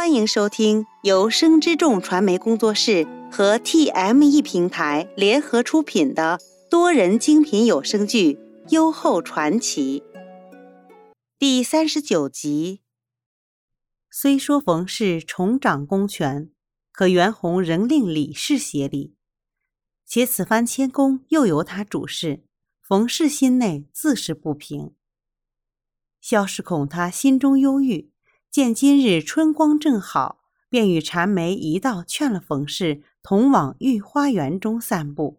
[0.00, 8.32] 欢迎收听由生之众传媒工作室和 TME 平台联合出品的多人精品有声剧
[8.70, 10.00] 《优厚传奇》
[11.38, 12.80] 第三十九集。
[14.10, 16.50] 虽说冯氏重掌公权，
[16.92, 19.14] 可袁弘仍令李氏协理，
[20.06, 22.42] 且此番迁宫又由他主事，
[22.80, 24.94] 冯氏心内自是不平。
[26.22, 28.10] 萧氏恐他心中忧郁。
[28.50, 35.38] 见今日春光正好，便与禅梅一道劝了冯氏同往御花园中散步。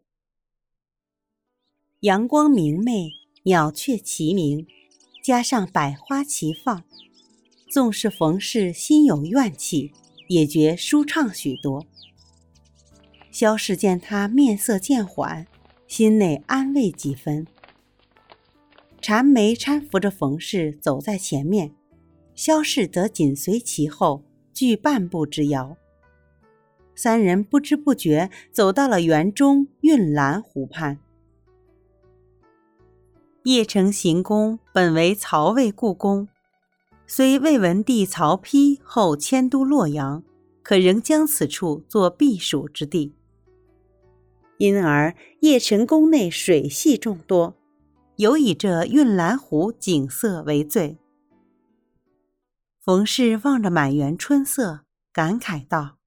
[1.99, 3.09] 阳光明媚，
[3.43, 4.65] 鸟雀齐鸣，
[5.21, 6.85] 加上百花齐放，
[7.69, 9.91] 纵是冯氏心有怨气，
[10.29, 11.85] 也觉舒畅许多。
[13.29, 15.45] 萧氏见他面色渐缓，
[15.85, 17.45] 心内安慰几分。
[19.01, 21.75] 禅梅搀扶着冯氏走在前面。
[22.43, 25.77] 萧氏则紧随其后，距半步之遥。
[26.95, 30.97] 三人不知不觉走到了园中运兰湖畔。
[33.43, 36.27] 邺城行宫本为曹魏故宫，
[37.05, 40.23] 虽魏文帝曹丕后迁都洛阳，
[40.63, 43.13] 可仍将此处作避暑之地。
[44.57, 47.53] 因而邺城宫内水系众多，
[48.15, 50.97] 尤以这运兰湖景色为最。
[52.83, 54.79] 冯氏望着满园春色，
[55.13, 55.97] 感慨道：“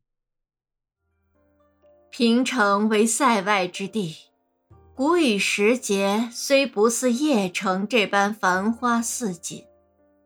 [2.10, 4.16] 平城为塞外之地，
[4.96, 9.64] 谷雨时节虽不似邺城这般繁花似锦，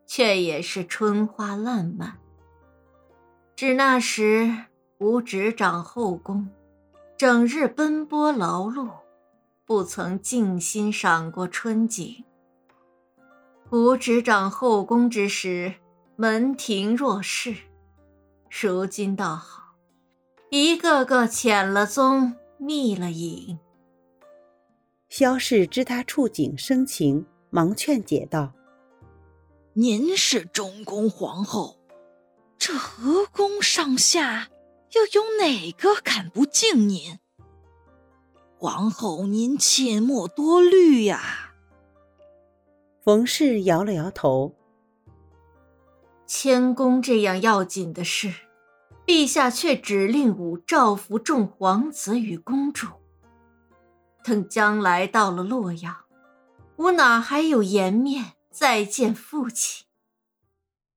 [0.07, 2.17] 却也是春花烂漫。
[3.55, 4.65] 只那时
[4.97, 6.49] 吾执掌后宫，
[7.15, 8.89] 整日奔波劳碌，
[9.65, 12.23] 不曾静心赏过春景。
[13.69, 15.75] 吾执掌后宫之时。”
[16.21, 17.55] 门庭若市，
[18.49, 19.73] 如今倒好，
[20.49, 23.57] 一个个潜了踪，觅了影。
[25.07, 28.51] 萧氏知他触景生情，忙劝解道
[29.71, 31.77] ：“您是中宫皇后，
[32.57, 34.49] 这和宫上下
[34.91, 37.17] 又有哪个敢不敬您？
[38.57, 41.53] 皇后您切莫多虑呀。”
[43.05, 44.58] 冯氏摇了摇头。
[46.31, 48.31] 迁宫这样要紧的事，
[49.03, 52.85] 陛下却只令吾照拂众皇子与公主。
[54.23, 56.05] 等将来到了洛阳，
[56.77, 59.87] 吾哪还有颜面再见父亲？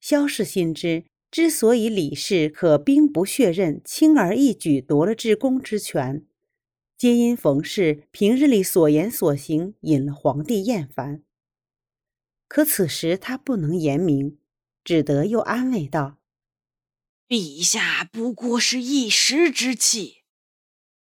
[0.03, 6.27] 萧氏心知，之所以李氏可兵不血刃，轻而易举夺了至公之权，
[6.99, 11.23] 皆因冯氏平日里所言所行引了皇帝厌烦。
[12.47, 14.37] 可此时他不能言明。
[14.85, 16.19] 只得又安慰道
[17.29, 20.25] ：“陛下不过是一时之气，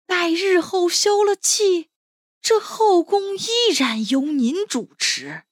[0.05, 1.89] 待日后消了气，
[2.41, 5.43] 这后宫依然由您主持，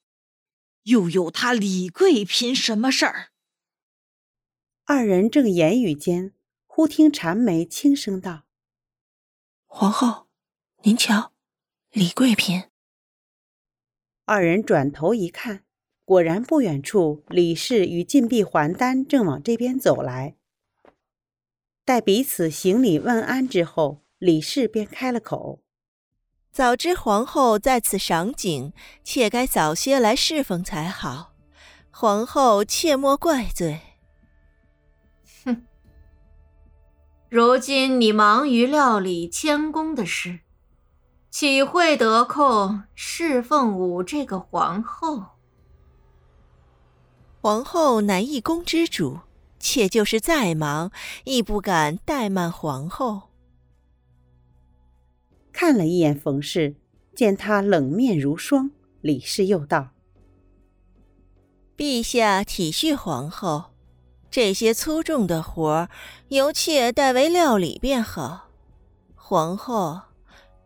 [0.84, 3.30] 又有他李贵嫔什么事儿？”
[4.84, 6.34] 二人正言语间，
[6.66, 8.46] 忽听禅梅轻声道
[9.66, 10.28] ：“皇后，
[10.82, 11.32] 您瞧，
[11.90, 12.70] 李贵嫔。”
[14.24, 15.64] 二人转头一看。
[16.04, 20.36] 果然，不远处，李氏与禁闭还丹正往这边走来。
[21.84, 25.60] 待彼此行礼问安之后，李氏便开了口
[26.52, 28.72] ：“早知皇后在此赏景，
[29.02, 31.32] 妾该早些来侍奉才好。
[31.90, 33.80] 皇后切莫怪罪。”
[35.44, 35.66] 哼，
[37.30, 40.40] 如今你忙于料理谦恭的事，
[41.30, 45.33] 岂会得空侍奉吾这个皇后？
[47.44, 49.18] 皇后乃一宫之主，
[49.58, 50.90] 妾就是再忙，
[51.24, 53.24] 亦不敢怠慢皇后。
[55.52, 56.76] 看了一眼冯氏，
[57.14, 58.70] 见他冷面如霜，
[59.02, 59.90] 李氏又道
[61.76, 63.74] ：“陛下体恤皇后，
[64.30, 65.90] 这些粗重的活儿，
[66.28, 68.48] 由妾代为料理便好。
[69.14, 70.00] 皇后，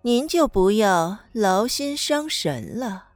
[0.02, 3.06] 您就不要劳心伤神了。”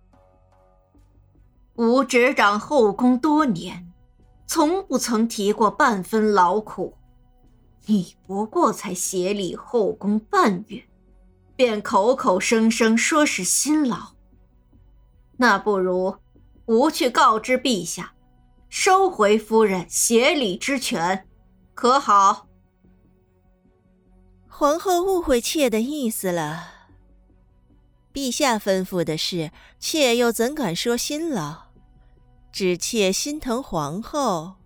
[1.77, 3.93] 吾执掌后宫多年，
[4.47, 6.95] 从不曾提过半分劳苦。
[7.87, 10.85] 你不过才协理后宫半月，
[11.57, 14.13] 便口口声声说是辛劳。
[15.39, 16.15] 那不如
[16.67, 18.13] 吾去告知陛下，
[18.69, 21.27] 收回夫人协理之权，
[21.75, 22.47] 可好？
[24.47, 26.82] 皇后误会妾的意思了。
[28.13, 31.69] 陛下吩咐的事，妾又怎敢说辛劳？
[32.53, 34.57] 只妾心疼皇后，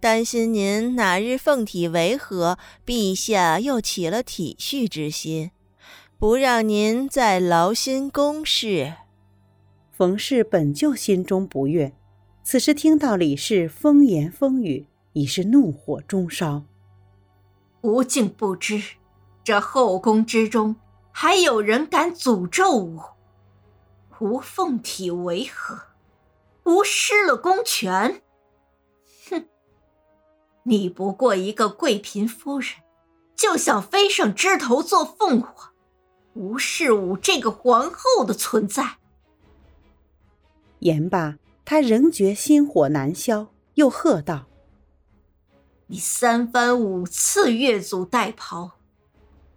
[0.00, 5.52] 担心您哪日凤体违和，陛下又起了体恤之心，
[6.18, 8.94] 不让您再劳心宫事。
[9.92, 11.94] 冯氏本就心中不悦，
[12.42, 16.64] 此时听到李氏风言风语，已是怒火中烧。
[17.82, 18.82] 吾竟不知，
[19.44, 20.74] 这后宫之中
[21.18, 23.16] 还有人敢诅咒我，
[24.18, 25.80] 吾凤体为何？
[26.64, 28.20] 吾失了公权？
[29.30, 29.46] 哼！
[30.64, 32.68] 你不过一个贵嫔夫人，
[33.34, 35.72] 就想飞上枝头做凤凰，
[36.34, 38.98] 无视吾这个皇后的存在。
[40.80, 43.46] 言罢，他仍觉心火难消，
[43.76, 44.44] 又喝道
[45.88, 48.72] ：“你三番五次越俎代庖，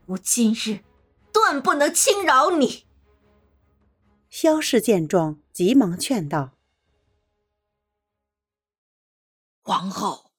[0.05, 0.79] 吾今日
[1.39, 2.85] 断不能轻饶你。”
[4.29, 6.57] 萧氏见状，急忙劝道
[9.63, 10.31] ：“皇后，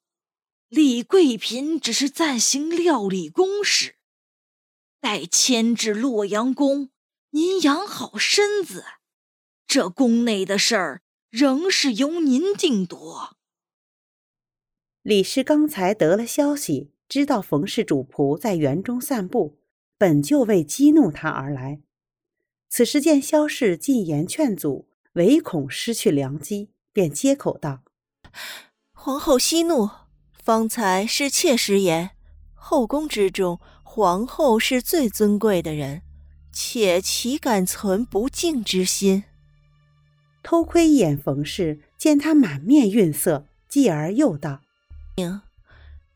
[0.69, 3.97] 李贵嫔只是暂行料理公事，
[5.01, 6.91] 待迁至洛阳宫，
[7.31, 8.85] 您养好身子。”
[9.67, 13.37] 这宫内的事儿仍是由您定夺。
[15.03, 19.60] 李氏刚才得了消息，知道冯氏主仆在园中散步，
[20.01, 21.81] 本就为激怒他而来。
[22.71, 27.83] 此时见萧氏进言劝阻，唯恐失去良机，便接口道
[28.97, 29.91] ：“皇后息怒，
[30.43, 32.13] 方才是妾失言。
[32.55, 36.01] 后宫之中，皇后是最尊贵的人，
[36.51, 39.25] 妾岂敢存不敬之心？”
[40.43, 44.63] 偷窥一眼冯氏，见他满面愠色，继而又道：“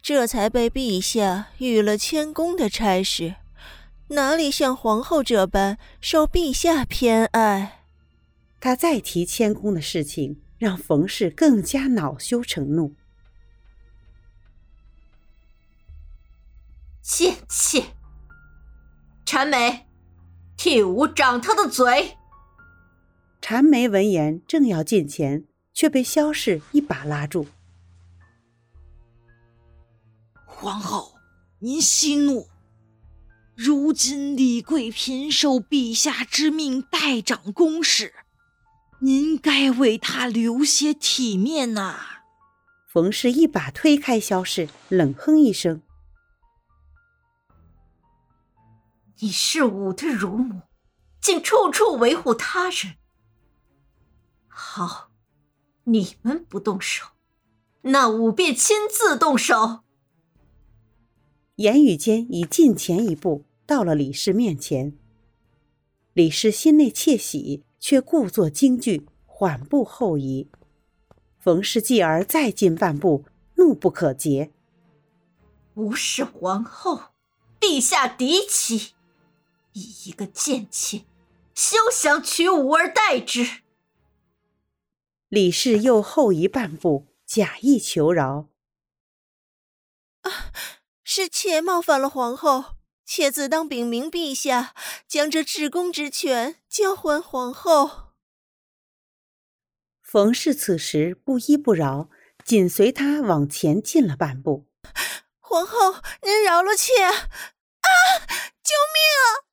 [0.01, 3.35] 这才被陛下御了谦恭的差事，
[4.15, 7.83] 哪里像皇后这般受陛下偏爱？”
[8.61, 12.95] 他再提迁宫的事情，让冯氏更加恼羞成怒。
[17.03, 17.85] 贱妾，
[19.27, 19.87] 谄媚，
[20.57, 22.17] 替吾掌他的嘴！
[23.43, 25.45] 禅梅闻言，正要近前，
[25.75, 27.47] 却被萧氏一把拉住。
[30.47, 31.15] 皇后，
[31.59, 32.49] 您息怒。
[33.57, 38.13] 如今李贵嫔受陛下之命代掌公事，
[39.01, 42.01] 您该为她留些体面呐。
[42.93, 45.83] 冯氏一把推开萧氏，冷哼一声
[49.21, 50.63] ：“你是吾的乳母，
[51.21, 52.97] 竟处处维护他人。”
[54.49, 55.11] 好，
[55.85, 57.07] 你们不动手，
[57.83, 59.85] 那吾便亲自动手。
[61.57, 64.93] 言语间已近前一步，到了李氏面前。
[66.13, 70.49] 李氏心内窃喜，却故作惊惧，缓步后移。
[71.39, 73.25] 冯氏继而再进半步，
[73.55, 74.51] 怒不可遏
[75.75, 77.01] ：“吾是皇后，
[77.61, 78.95] 陛下嫡妻，
[79.75, 81.05] 以一个贱妾，
[81.55, 83.61] 休想取吾而代之！”
[85.31, 88.54] 李氏又后移半步，假意求饶：“啊，
[91.17, 92.75] 是妾冒犯了皇后，
[93.07, 94.75] 妾自当禀明陛下，
[95.07, 98.15] 将这至公之权交还皇后。”
[100.03, 102.11] 冯氏此时不依不饶，
[102.45, 104.67] 紧随他往前进了半步。
[105.39, 107.05] “皇后，您饶了妾！
[107.05, 107.15] 啊，
[108.65, 109.47] 救命啊！”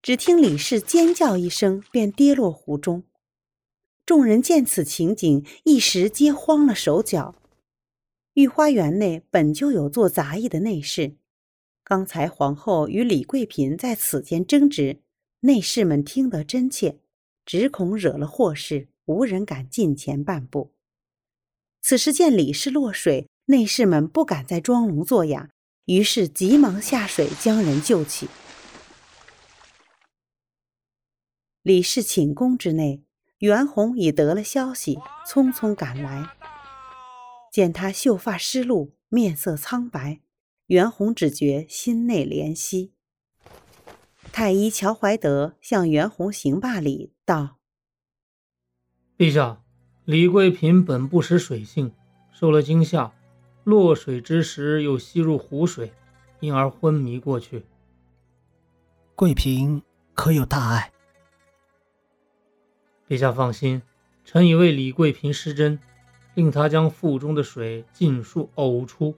[0.00, 3.02] 只听李氏尖叫一声，便跌落湖中。
[4.06, 7.34] 众人见此情景，一时皆慌了手脚。
[8.38, 11.16] 御花园内本就有做杂役的内侍，
[11.82, 15.00] 刚才皇后与李贵嫔在此间争执，
[15.40, 17.00] 内侍们听得真切，
[17.44, 20.72] 只恐惹了祸事，无人敢近前半步。
[21.80, 25.50] 此时见李氏落水，内侍们不敢再装聋作哑，
[25.86, 28.28] 于是急忙下水将人救起。
[31.64, 33.02] 李氏寝宫之内。
[33.40, 36.28] 袁弘已得了消息，匆匆赶来，
[37.50, 40.20] 见他秀发湿漉，面色苍白，
[40.66, 42.92] 袁弘只觉心内怜惜。
[44.30, 47.58] 太医乔怀德向袁弘行罢礼，道
[49.16, 49.62] ：“陛下，
[50.04, 51.92] 李贵嫔本不识水性，
[52.30, 53.12] 受了惊吓，
[53.64, 55.92] 落水之时又吸入湖水，
[56.40, 57.64] 因而昏迷过去。
[59.14, 59.82] 贵嫔
[60.14, 60.92] 可有大碍？”
[63.08, 63.82] 陛下放心，
[64.24, 65.80] 臣已为李贵嫔施针，
[66.38, 69.12] 令他将腹中的水尽数呕出。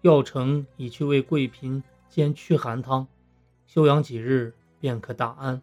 [0.00, 3.06] 药成已去为贵嫔煎驱寒汤，
[3.68, 5.62] 休养几日便可大安。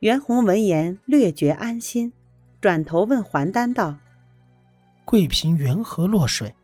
[0.00, 2.12] 袁弘闻言略觉安心，
[2.60, 3.96] 转头问桓丹道
[5.06, 6.54] ：“贵嫔缘何落水？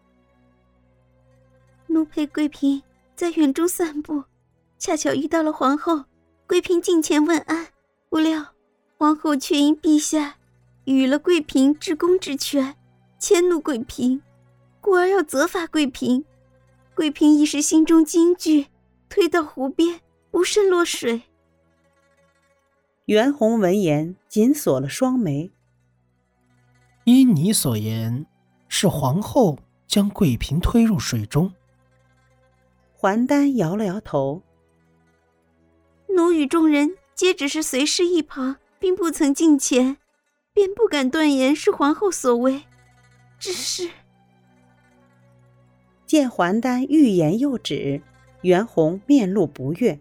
[1.86, 2.82] 奴陪贵嫔
[3.16, 4.24] 在园中散步，
[4.76, 6.04] 恰巧遇到了皇后。
[6.46, 7.68] 贵嫔近前问安，
[8.10, 8.48] 不料
[8.98, 10.36] 皇后却因陛下
[10.94, 12.76] 予了贵嫔至公之权，
[13.18, 14.20] 迁怒贵嫔，
[14.80, 16.24] 故而要责罚贵嫔。
[16.94, 18.66] 贵嫔一时心中惊惧，
[19.08, 21.22] 推到湖边，不慎落水。
[23.06, 25.50] 袁弘闻言，紧锁了双眉。
[27.04, 28.26] 依你所言，
[28.68, 31.52] 是皇后将贵嫔推入水中。
[32.92, 34.42] 桓丹摇了摇头。
[36.08, 39.96] 奴与众人皆只是随侍一旁，并不曾近前，
[40.60, 42.64] 便不敢断言是皇后所为。
[43.38, 43.88] 只是
[46.04, 48.02] 见桓丹欲言又止，
[48.42, 49.98] 袁弘面露不悦。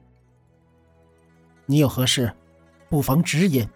[1.68, 2.34] 你有何事，
[2.90, 3.70] 不妨直言。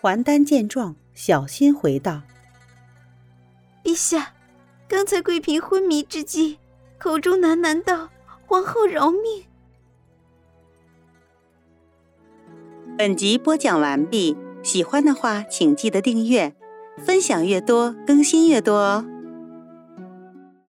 [0.00, 2.22] 桓丹见状，小心回道
[3.84, 4.32] ：“陛下，
[4.88, 6.58] 刚才贵嫔昏迷之际，
[6.96, 8.08] 口中喃喃道
[8.48, 9.44] ：‘皇后饶命。’”
[12.96, 16.54] 本集播讲完毕，喜欢的话请记得订阅，
[17.04, 19.04] 分享越多更新越多哦。